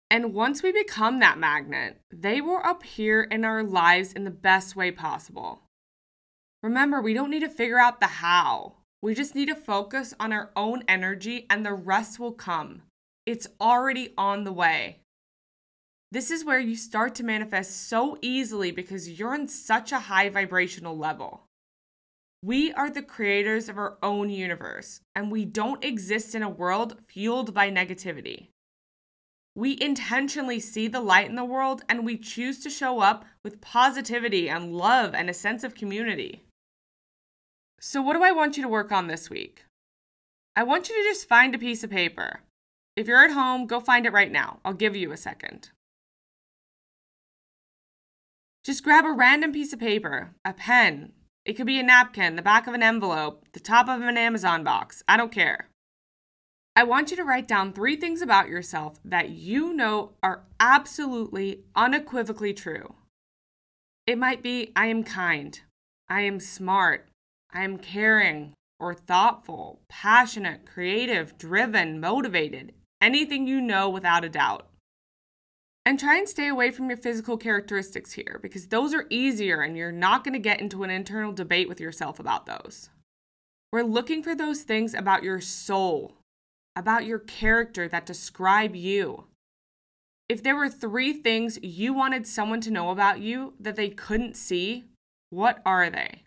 And 0.10 0.34
once 0.34 0.62
we 0.62 0.72
become 0.72 1.20
that 1.20 1.40
magnet, 1.40 2.00
they 2.12 2.40
will 2.40 2.62
appear 2.64 3.24
in 3.24 3.44
our 3.44 3.64
lives 3.64 4.14
in 4.14 4.24
the 4.24 4.32
best 4.32 4.76
way 4.76 4.92
possible. 4.92 5.62
Remember, 6.62 7.02
we 7.02 7.14
don't 7.14 7.32
need 7.32 7.42
to 7.42 7.50
figure 7.50 7.80
out 7.80 8.00
the 8.00 8.08
how. 8.08 8.76
We 9.02 9.14
just 9.14 9.36
need 9.36 9.48
to 9.48 9.56
focus 9.56 10.14
on 10.20 10.32
our 10.32 10.52
own 10.56 10.84
energy 10.88 11.46
and 11.50 11.66
the 11.66 11.74
rest 11.74 12.20
will 12.20 12.32
come. 12.32 12.84
It's 13.26 13.48
already 13.62 14.14
on 14.18 14.44
the 14.44 14.52
way. 14.52 15.00
This 16.12 16.30
is 16.30 16.46
where 16.46 16.60
you 16.60 16.76
start 16.76 17.16
to 17.16 17.24
manifest 17.24 17.88
so 17.88 18.18
easily 18.22 18.72
because 18.72 19.18
you're 19.18 19.34
in 19.34 19.48
such 19.48 19.92
a 19.92 20.00
high 20.00 20.30
vibrational 20.30 20.98
level. 20.98 21.46
We 22.44 22.74
are 22.74 22.90
the 22.90 23.02
creators 23.02 23.70
of 23.70 23.78
our 23.78 23.98
own 24.04 24.30
universe, 24.30 25.00
and 25.16 25.32
we 25.32 25.46
don't 25.46 25.84
exist 25.84 26.36
in 26.36 26.44
a 26.44 26.50
world 26.50 26.98
fueled 27.08 27.54
by 27.54 27.72
negativity. 27.72 28.50
We 29.56 29.80
intentionally 29.80 30.60
see 30.60 30.88
the 30.88 31.00
light 31.00 31.30
in 31.30 31.36
the 31.36 31.46
world 31.46 31.84
and 31.88 32.04
we 32.06 32.18
choose 32.18 32.60
to 32.64 32.70
show 32.70 33.00
up 33.00 33.24
with 33.44 33.62
positivity 33.62 34.50
and 34.50 34.76
love 34.76 35.14
and 35.14 35.30
a 35.30 35.34
sense 35.34 35.64
of 35.64 35.76
community. 35.76 36.44
So, 37.80 38.02
what 38.02 38.14
do 38.14 38.24
I 38.24 38.32
want 38.32 38.58
you 38.58 38.64
to 38.64 38.70
work 38.70 38.92
on 38.92 39.08
this 39.08 39.30
week? 39.30 39.66
I 40.56 40.64
want 40.64 40.90
you 40.90 40.96
to 40.96 41.10
just 41.10 41.30
find 41.30 41.54
a 41.54 41.60
piece 41.60 41.84
of 41.84 41.90
paper. 41.90 42.42
If 42.96 43.08
you're 43.08 43.24
at 43.24 43.32
home, 43.32 43.66
go 43.66 43.80
find 43.80 44.06
it 44.06 44.14
right 44.14 44.32
now. 44.32 44.60
I'll 44.64 44.74
give 44.74 44.96
you 44.96 45.12
a 45.12 45.18
second. 45.18 45.70
Just 48.64 48.84
grab 48.84 49.06
a 49.06 49.12
random 49.12 49.52
piece 49.52 49.74
of 49.74 49.80
paper, 49.80 50.36
a 50.46 50.54
pen, 50.54 51.12
it 51.46 51.54
could 51.54 51.66
be 51.66 51.80
a 51.80 51.84
napkin, 51.84 52.38
the 52.38 52.42
back 52.42 52.68
of 52.68 52.74
an 52.74 52.84
envelope, 52.84 53.46
the 53.52 53.60
top 53.60 53.90
of 53.90 54.02
an 54.02 54.18
Amazon 54.18 54.64
box. 54.64 55.04
I 55.08 55.18
don't 55.18 55.32
care. 55.32 55.68
I 56.76 56.84
want 56.86 57.12
you 57.12 57.18
to 57.18 57.24
write 57.24 57.48
down 57.48 57.74
three 57.74 57.98
things 57.98 58.22
about 58.22 58.48
yourself 58.48 59.00
that 59.04 59.30
you 59.30 59.74
know 59.74 60.14
are 60.24 60.44
absolutely, 60.60 61.64
unequivocally 61.76 62.54
true. 62.54 62.96
It 64.08 64.18
might 64.18 64.42
be 64.42 64.72
I 64.76 64.88
am 64.88 65.04
kind, 65.04 65.60
I 66.10 66.22
am 66.22 66.40
smart, 66.40 67.10
I 67.54 67.64
am 67.64 67.78
caring, 67.78 68.54
or 68.80 68.94
thoughtful, 68.94 69.82
passionate, 69.90 70.66
creative, 70.66 71.38
driven, 71.38 72.00
motivated, 72.00 72.74
anything 73.04 73.46
you 73.46 73.62
know 73.62 73.90
without 73.90 74.26
a 74.26 74.30
doubt. 74.30 74.68
And 75.86 76.00
try 76.00 76.18
and 76.18 76.30
stay 76.30 76.48
away 76.48 76.72
from 76.72 76.88
your 76.88 76.98
physical 76.98 77.38
characteristics 77.38 78.14
here 78.14 78.40
because 78.42 78.68
those 78.68 78.94
are 78.94 79.06
easier 79.10 79.62
and 79.62 79.76
you're 79.76 79.92
not 79.92 80.24
going 80.24 80.34
to 80.34 80.40
get 80.40 80.62
into 80.62 80.84
an 80.84 80.90
internal 80.90 81.34
debate 81.34 81.68
with 81.68 81.82
yourself 81.82 82.20
about 82.20 82.46
those. 82.46 82.90
We're 83.72 83.84
looking 83.84 84.24
for 84.24 84.34
those 84.34 84.62
things 84.62 84.94
about 84.94 85.24
your 85.24 85.42
soul, 85.42 86.14
about 86.76 87.06
your 87.06 87.20
character 87.20 87.90
that 87.90 88.06
describe 88.06 88.76
you. 88.76 89.26
If 90.30 90.42
there 90.42 90.56
were 90.56 90.70
three 90.70 91.12
things 91.12 91.60
you 91.62 91.94
wanted 91.94 92.26
someone 92.26 92.62
to 92.62 92.72
know 92.72 92.92
about 92.92 93.20
you 93.20 93.54
that 93.60 93.76
they 93.76 93.90
couldn't 93.90 94.38
see, 94.38 94.86
what 95.32 95.62
are 95.66 95.90
they? 95.90 96.24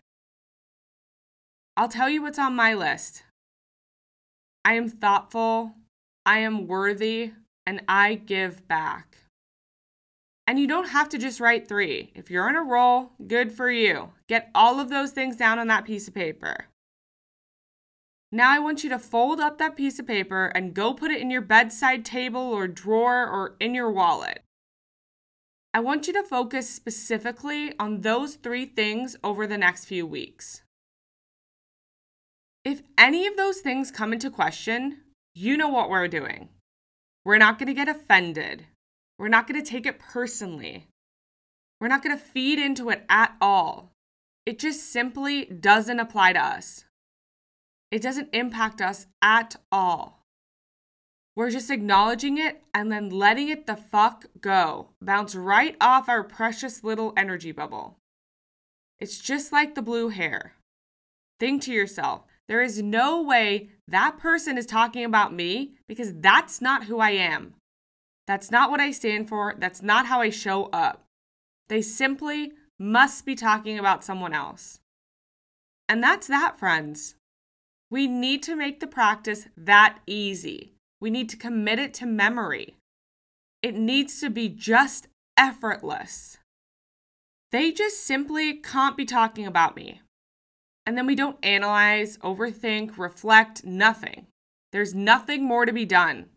I'll 1.75 1.89
tell 1.89 2.09
you 2.09 2.21
what's 2.21 2.37
on 2.37 2.55
my 2.55 2.75
list. 2.75 3.23
I 4.63 4.73
am 4.73 4.89
thoughtful, 4.89 5.73
I 6.27 6.39
am 6.39 6.67
worthy, 6.67 7.31
and 7.65 7.81
I 7.87 8.15
give 8.15 8.67
back. 8.67 9.15
And 10.45 10.59
you 10.59 10.67
don't 10.67 10.89
have 10.89 11.07
to 11.09 11.17
just 11.17 11.39
write 11.39 11.69
three. 11.69 12.11
If 12.15 12.29
you're 12.29 12.49
in 12.49 12.57
a 12.57 12.63
roll, 12.63 13.13
good 13.27 13.53
for 13.53 13.71
you. 13.71 14.09
Get 14.27 14.51
all 14.53 14.81
of 14.81 14.89
those 14.89 15.11
things 15.11 15.37
down 15.37 15.57
on 15.57 15.67
that 15.67 15.85
piece 15.85 16.05
of 16.09 16.13
paper. 16.13 16.65
Now 18.29 18.51
I 18.51 18.59
want 18.59 18.83
you 18.83 18.89
to 18.89 18.99
fold 18.99 19.39
up 19.39 19.57
that 19.57 19.77
piece 19.77 19.99
of 19.99 20.07
paper 20.07 20.47
and 20.47 20.73
go 20.73 20.93
put 20.93 21.11
it 21.11 21.21
in 21.21 21.31
your 21.31 21.39
bedside 21.39 22.03
table 22.03 22.41
or 22.41 22.67
drawer 22.67 23.25
or 23.25 23.55
in 23.61 23.73
your 23.73 23.89
wallet. 23.89 24.43
I 25.73 25.79
want 25.79 26.07
you 26.07 26.13
to 26.13 26.23
focus 26.23 26.69
specifically 26.69 27.71
on 27.79 28.01
those 28.01 28.35
three 28.35 28.65
things 28.65 29.15
over 29.23 29.47
the 29.47 29.57
next 29.57 29.85
few 29.85 30.05
weeks. 30.05 30.61
If 32.65 32.81
any 32.97 33.25
of 33.27 33.37
those 33.37 33.59
things 33.59 33.91
come 33.91 34.11
into 34.11 34.29
question, 34.29 35.03
you 35.37 35.55
know 35.55 35.69
what 35.69 35.89
we're 35.89 36.07
doing. 36.07 36.49
We're 37.23 37.37
not 37.37 37.59
going 37.59 37.67
to 37.67 37.73
get 37.73 37.87
offended. 37.87 38.65
We're 39.19 39.27
not 39.27 39.47
going 39.47 39.63
to 39.63 39.69
take 39.69 39.85
it 39.85 39.99
personally. 39.99 40.87
We're 41.79 41.89
not 41.89 42.03
going 42.03 42.17
to 42.17 42.23
feed 42.23 42.57
into 42.57 42.89
it 42.89 43.03
at 43.07 43.35
all. 43.39 43.91
It 44.45 44.57
just 44.57 44.91
simply 44.91 45.45
doesn't 45.45 45.99
apply 45.99 46.33
to 46.33 46.43
us. 46.43 46.85
It 47.91 48.01
doesn't 48.01 48.29
impact 48.33 48.81
us 48.81 49.05
at 49.21 49.55
all. 49.71 50.23
We're 51.35 51.51
just 51.51 51.69
acknowledging 51.69 52.39
it 52.39 52.63
and 52.73 52.91
then 52.91 53.09
letting 53.09 53.49
it 53.49 53.67
the 53.67 53.75
fuck 53.75 54.25
go, 54.41 54.89
bounce 55.01 55.35
right 55.35 55.75
off 55.79 56.09
our 56.09 56.23
precious 56.23 56.83
little 56.83 57.13
energy 57.15 57.51
bubble. 57.51 57.97
It's 58.99 59.19
just 59.19 59.51
like 59.51 59.75
the 59.75 59.83
blue 59.83 60.09
hair. 60.09 60.53
Think 61.39 61.61
to 61.63 61.71
yourself, 61.71 62.23
there 62.47 62.63
is 62.63 62.81
no 62.81 63.21
way 63.21 63.69
that 63.87 64.17
person 64.17 64.57
is 64.57 64.65
talking 64.65 65.05
about 65.05 65.33
me 65.33 65.75
because 65.87 66.13
that's 66.15 66.61
not 66.61 66.85
who 66.85 66.99
I 66.99 67.11
am. 67.11 67.53
That's 68.25 68.51
not 68.51 68.69
what 68.69 68.81
I 68.81 68.91
stand 68.91 69.29
for. 69.29 69.55
That's 69.57 69.81
not 69.81 70.07
how 70.07 70.19
I 70.21 70.29
show 70.29 70.65
up. 70.65 71.03
They 71.69 71.81
simply 71.81 72.51
must 72.77 73.25
be 73.25 73.35
talking 73.35 73.79
about 73.79 74.03
someone 74.03 74.33
else. 74.33 74.79
And 75.87 76.03
that's 76.03 76.27
that, 76.27 76.59
friends. 76.59 77.15
We 77.89 78.07
need 78.07 78.43
to 78.43 78.55
make 78.55 78.81
the 78.81 78.87
practice 78.87 79.47
that 79.55 79.99
easy. 80.05 80.73
We 80.99 81.09
need 81.09 81.29
to 81.29 81.37
commit 81.37 81.79
it 81.79 81.93
to 81.95 82.05
memory. 82.05 82.75
It 83.61 83.75
needs 83.75 84.19
to 84.19 84.29
be 84.29 84.49
just 84.49 85.07
effortless. 85.37 86.37
They 87.51 87.71
just 87.71 88.03
simply 88.03 88.55
can't 88.55 88.97
be 88.97 89.05
talking 89.05 89.47
about 89.47 89.77
me. 89.77 90.01
And 90.87 90.97
then 90.97 91.05
we 91.05 91.15
don't 91.15 91.37
analyze, 91.43 92.17
overthink, 92.19 92.97
reflect, 92.97 93.65
nothing. 93.65 94.25
There's 94.71 94.95
nothing 94.95 95.43
more 95.43 95.65
to 95.65 95.73
be 95.73 95.83
done. 95.83 96.27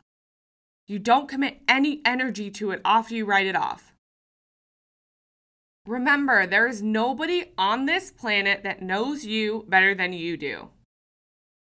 You 0.89 0.99
don't 0.99 1.29
commit 1.29 1.61
any 1.69 2.01
energy 2.05 2.51
to 2.51 2.73
it 2.73 2.81
after 2.85 3.15
you 3.15 3.25
write 3.25 3.47
it 3.47 3.55
off. 3.55 3.95
Remember, 5.87 6.49
there 6.49 6.67
is 6.67 6.83
nobody 6.83 7.53
on 7.57 7.87
this 7.87 8.11
planet 8.11 8.65
that 8.65 8.83
knows 8.83 9.25
you 9.25 9.65
better 9.69 9.95
than 9.95 10.13
you 10.13 10.37
do. 10.37 10.71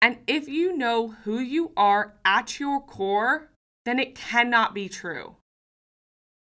And 0.02 0.20
if 0.26 0.48
you 0.48 0.78
know 0.78 1.10
who 1.10 1.40
you 1.40 1.74
are 1.76 2.14
at 2.24 2.58
your 2.58 2.80
core, 2.80 3.52
then 3.84 4.00
it 4.00 4.16
cannot 4.16 4.74
be 4.74 4.88
true. 4.88 5.36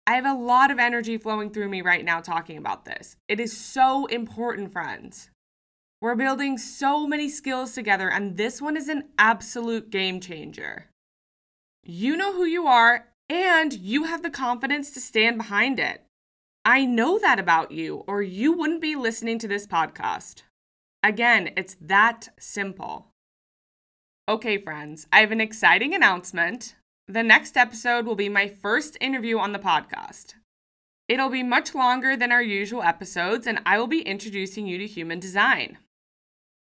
I 0.06 0.14
have 0.14 0.24
a 0.24 0.32
lot 0.32 0.70
of 0.70 0.78
energy 0.78 1.18
flowing 1.18 1.50
through 1.50 1.68
me 1.68 1.82
right 1.82 2.04
now 2.04 2.20
talking 2.20 2.56
about 2.56 2.86
this. 2.86 3.16
It 3.28 3.40
is 3.40 3.54
so 3.54 4.06
important, 4.06 4.72
friends. 4.72 5.28
We're 6.02 6.14
building 6.14 6.56
so 6.56 7.06
many 7.06 7.28
skills 7.28 7.74
together, 7.74 8.10
and 8.10 8.38
this 8.38 8.62
one 8.62 8.74
is 8.74 8.88
an 8.88 9.10
absolute 9.18 9.90
game 9.90 10.18
changer. 10.20 10.86
You 11.84 12.16
know 12.16 12.32
who 12.32 12.44
you 12.44 12.66
are, 12.66 13.08
and 13.28 13.74
you 13.74 14.04
have 14.04 14.22
the 14.22 14.30
confidence 14.30 14.92
to 14.92 15.00
stand 15.00 15.36
behind 15.36 15.78
it. 15.78 16.02
I 16.64 16.86
know 16.86 17.18
that 17.18 17.38
about 17.38 17.70
you, 17.70 18.04
or 18.06 18.22
you 18.22 18.52
wouldn't 18.52 18.80
be 18.80 18.96
listening 18.96 19.38
to 19.40 19.48
this 19.48 19.66
podcast. 19.66 20.42
Again, 21.02 21.52
it's 21.54 21.76
that 21.82 22.30
simple. 22.38 23.08
Okay, 24.26 24.56
friends, 24.56 25.06
I 25.12 25.20
have 25.20 25.32
an 25.32 25.40
exciting 25.40 25.94
announcement. 25.94 26.76
The 27.08 27.22
next 27.22 27.58
episode 27.58 28.06
will 28.06 28.14
be 28.14 28.28
my 28.30 28.48
first 28.48 28.96
interview 29.02 29.38
on 29.38 29.52
the 29.52 29.58
podcast. 29.58 30.34
It'll 31.08 31.28
be 31.28 31.42
much 31.42 31.74
longer 31.74 32.16
than 32.16 32.32
our 32.32 32.42
usual 32.42 32.82
episodes, 32.82 33.46
and 33.46 33.60
I 33.66 33.78
will 33.78 33.86
be 33.86 34.00
introducing 34.00 34.66
you 34.66 34.78
to 34.78 34.86
human 34.86 35.20
design. 35.20 35.76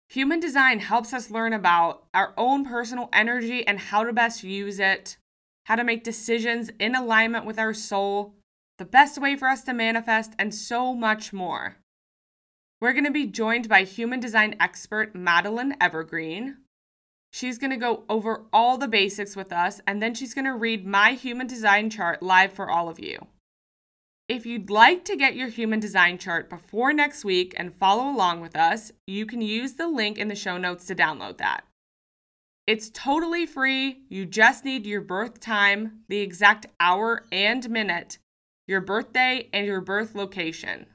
Human 0.08 0.38
design 0.38 0.78
helps 0.78 1.12
us 1.12 1.30
learn 1.30 1.52
about 1.52 2.04
our 2.14 2.32
own 2.36 2.64
personal 2.64 3.08
energy 3.12 3.66
and 3.66 3.78
how 3.78 4.04
to 4.04 4.12
best 4.12 4.44
use 4.44 4.78
it, 4.78 5.16
how 5.64 5.74
to 5.74 5.84
make 5.84 6.04
decisions 6.04 6.70
in 6.78 6.94
alignment 6.94 7.44
with 7.44 7.58
our 7.58 7.74
soul, 7.74 8.34
the 8.78 8.84
best 8.84 9.18
way 9.18 9.34
for 9.36 9.48
us 9.48 9.64
to 9.64 9.72
manifest, 9.72 10.32
and 10.38 10.54
so 10.54 10.94
much 10.94 11.32
more. 11.32 11.76
We're 12.80 12.92
going 12.92 13.04
to 13.04 13.10
be 13.10 13.26
joined 13.26 13.68
by 13.68 13.82
human 13.82 14.20
design 14.20 14.54
expert 14.60 15.14
Madeline 15.14 15.76
Evergreen. 15.80 16.58
She's 17.32 17.58
going 17.58 17.70
to 17.70 17.76
go 17.76 18.04
over 18.08 18.44
all 18.52 18.78
the 18.78 18.86
basics 18.86 19.34
with 19.34 19.52
us, 19.52 19.80
and 19.86 20.00
then 20.00 20.14
she's 20.14 20.34
going 20.34 20.44
to 20.44 20.54
read 20.54 20.86
my 20.86 21.12
human 21.12 21.46
design 21.46 21.90
chart 21.90 22.22
live 22.22 22.52
for 22.52 22.70
all 22.70 22.88
of 22.88 23.00
you. 23.00 23.26
If 24.28 24.44
you'd 24.44 24.70
like 24.70 25.04
to 25.04 25.16
get 25.16 25.36
your 25.36 25.46
human 25.46 25.78
design 25.78 26.18
chart 26.18 26.50
before 26.50 26.92
next 26.92 27.24
week 27.24 27.54
and 27.56 27.72
follow 27.76 28.10
along 28.10 28.40
with 28.40 28.56
us, 28.56 28.90
you 29.06 29.24
can 29.24 29.40
use 29.40 29.74
the 29.74 29.86
link 29.86 30.18
in 30.18 30.26
the 30.26 30.34
show 30.34 30.58
notes 30.58 30.86
to 30.86 30.96
download 30.96 31.38
that. 31.38 31.64
It's 32.66 32.90
totally 32.90 33.46
free. 33.46 34.00
You 34.08 34.26
just 34.26 34.64
need 34.64 34.84
your 34.84 35.00
birth 35.00 35.38
time, 35.38 36.00
the 36.08 36.18
exact 36.18 36.66
hour 36.80 37.24
and 37.30 37.70
minute, 37.70 38.18
your 38.66 38.80
birthday, 38.80 39.48
and 39.52 39.64
your 39.64 39.80
birth 39.80 40.16
location. 40.16 40.86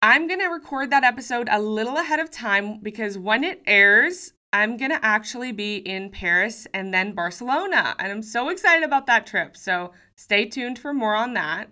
I'm 0.00 0.28
going 0.28 0.38
to 0.38 0.46
record 0.46 0.90
that 0.90 1.02
episode 1.02 1.48
a 1.50 1.60
little 1.60 1.96
ahead 1.96 2.20
of 2.20 2.30
time 2.30 2.78
because 2.80 3.18
when 3.18 3.42
it 3.42 3.60
airs, 3.66 4.34
I'm 4.52 4.76
going 4.76 4.92
to 4.92 5.04
actually 5.04 5.50
be 5.50 5.78
in 5.78 6.10
Paris 6.10 6.68
and 6.72 6.94
then 6.94 7.12
Barcelona. 7.12 7.96
And 7.98 8.12
I'm 8.12 8.22
so 8.22 8.50
excited 8.50 8.84
about 8.84 9.06
that 9.06 9.26
trip. 9.26 9.56
So 9.56 9.90
stay 10.14 10.44
tuned 10.44 10.78
for 10.78 10.94
more 10.94 11.16
on 11.16 11.34
that. 11.34 11.70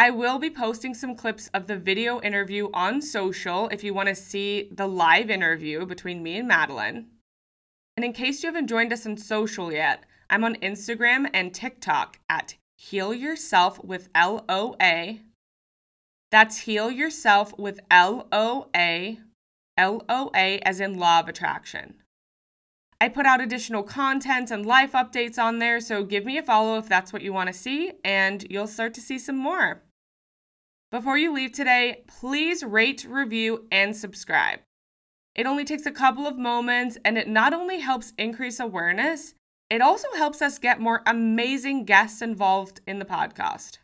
I 0.00 0.10
will 0.10 0.38
be 0.38 0.48
posting 0.48 0.94
some 0.94 1.16
clips 1.16 1.50
of 1.52 1.66
the 1.66 1.74
video 1.74 2.20
interview 2.20 2.68
on 2.72 3.02
social 3.02 3.66
if 3.70 3.82
you 3.82 3.92
want 3.92 4.08
to 4.08 4.14
see 4.14 4.68
the 4.70 4.86
live 4.86 5.28
interview 5.28 5.84
between 5.86 6.22
me 6.22 6.36
and 6.36 6.46
Madeline. 6.46 7.08
And 7.96 8.04
in 8.04 8.12
case 8.12 8.40
you 8.40 8.46
haven't 8.46 8.68
joined 8.68 8.92
us 8.92 9.06
on 9.06 9.16
social 9.16 9.72
yet, 9.72 10.04
I'm 10.30 10.44
on 10.44 10.54
Instagram 10.62 11.28
and 11.34 11.52
TikTok 11.52 12.20
at 12.30 12.54
Heal 12.76 13.12
Yourself 13.12 13.82
with 13.82 14.08
L 14.14 14.44
O 14.48 14.76
A. 14.80 15.20
That's 16.30 16.58
Heal 16.58 16.92
Yourself 16.92 17.58
with 17.58 17.80
L 17.90 18.28
O 18.30 18.68
A, 18.76 19.18
L 19.76 20.04
O 20.08 20.30
A 20.32 20.60
as 20.60 20.78
in 20.78 20.96
Law 20.96 21.18
of 21.18 21.28
Attraction. 21.28 21.94
I 23.00 23.08
put 23.08 23.26
out 23.26 23.40
additional 23.40 23.82
content 23.82 24.52
and 24.52 24.64
life 24.64 24.92
updates 24.92 25.40
on 25.40 25.58
there, 25.58 25.80
so 25.80 26.04
give 26.04 26.24
me 26.24 26.38
a 26.38 26.42
follow 26.44 26.78
if 26.78 26.88
that's 26.88 27.12
what 27.12 27.22
you 27.22 27.32
want 27.32 27.48
to 27.48 27.52
see, 27.52 27.94
and 28.04 28.46
you'll 28.48 28.68
start 28.68 28.94
to 28.94 29.00
see 29.00 29.18
some 29.18 29.36
more. 29.36 29.82
Before 30.90 31.18
you 31.18 31.34
leave 31.34 31.52
today, 31.52 32.02
please 32.06 32.64
rate, 32.64 33.06
review, 33.06 33.66
and 33.70 33.94
subscribe. 33.94 34.60
It 35.34 35.44
only 35.44 35.66
takes 35.66 35.84
a 35.84 35.92
couple 35.92 36.26
of 36.26 36.38
moments 36.38 36.96
and 37.04 37.18
it 37.18 37.28
not 37.28 37.52
only 37.52 37.80
helps 37.80 38.14
increase 38.16 38.58
awareness, 38.58 39.34
it 39.68 39.82
also 39.82 40.08
helps 40.16 40.40
us 40.40 40.58
get 40.58 40.80
more 40.80 41.02
amazing 41.06 41.84
guests 41.84 42.22
involved 42.22 42.80
in 42.86 42.98
the 42.98 43.04
podcast. 43.04 43.76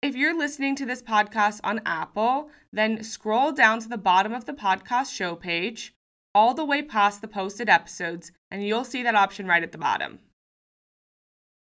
If 0.00 0.16
you're 0.16 0.36
listening 0.36 0.76
to 0.76 0.86
this 0.86 1.02
podcast 1.02 1.60
on 1.62 1.82
Apple, 1.84 2.48
then 2.72 3.04
scroll 3.04 3.52
down 3.52 3.78
to 3.80 3.88
the 3.88 3.98
bottom 3.98 4.32
of 4.32 4.46
the 4.46 4.54
podcast 4.54 5.14
show 5.14 5.36
page, 5.36 5.92
all 6.34 6.54
the 6.54 6.64
way 6.64 6.80
past 6.80 7.20
the 7.20 7.28
posted 7.28 7.68
episodes, 7.68 8.32
and 8.50 8.66
you'll 8.66 8.84
see 8.84 9.02
that 9.02 9.14
option 9.14 9.46
right 9.46 9.62
at 9.62 9.72
the 9.72 9.78
bottom. 9.78 10.20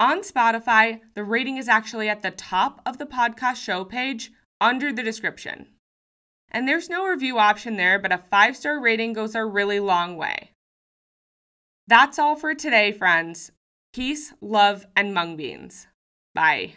On 0.00 0.20
Spotify, 0.22 1.00
the 1.14 1.24
rating 1.24 1.56
is 1.56 1.68
actually 1.68 2.08
at 2.08 2.22
the 2.22 2.30
top 2.32 2.80
of 2.84 2.98
the 2.98 3.06
podcast 3.06 3.56
show 3.56 3.84
page 3.84 4.32
under 4.60 4.92
the 4.92 5.02
description. 5.02 5.68
And 6.50 6.68
there's 6.68 6.88
no 6.88 7.06
review 7.06 7.38
option 7.38 7.76
there, 7.76 7.98
but 7.98 8.12
a 8.12 8.18
five 8.18 8.56
star 8.56 8.80
rating 8.80 9.12
goes 9.12 9.34
a 9.34 9.44
really 9.44 9.80
long 9.80 10.16
way. 10.16 10.52
That's 11.86 12.18
all 12.18 12.36
for 12.36 12.54
today, 12.54 12.92
friends. 12.92 13.52
Peace, 13.92 14.32
love, 14.40 14.86
and 14.96 15.14
mung 15.14 15.36
beans. 15.36 15.86
Bye. 16.34 16.76